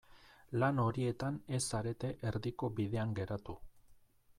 [0.63, 3.61] Lan horietan ez zarete erdiko bidean geratu.